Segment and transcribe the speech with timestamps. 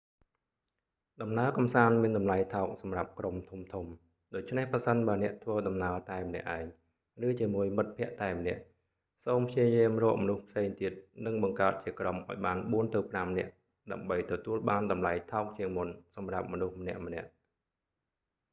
[1.21, 3.35] ដំណើរកម្សាន្តមានតម្លៃថោកសម្រាប់ក្រុម
[3.73, 3.93] ធំៗ
[4.33, 6.65] ដូច្នេះប្រសិនបើអ្នកធ្វើដំណើរតែម្នាក់ឯង
[7.27, 8.61] ឬជាមួយមិត្តភក្តិតែម្នាក់
[9.25, 10.91] សូមព្យាយាមរកមនុស្សផ្សេងទៀត
[11.25, 13.51] និងបង្កើតជាក្រុមឱ្យបានបួនទៅប្រាំនាក់
[13.91, 17.31] ដើម្បីទទួលបានតម្លៃថោកជាងមុនសម្រាប់មនុស្សម្នាក់ៗ